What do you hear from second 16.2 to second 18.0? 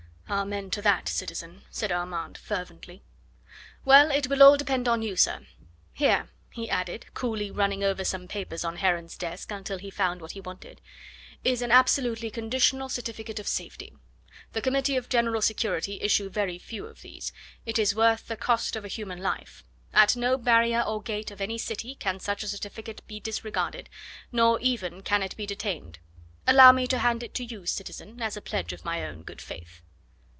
very few of these. It is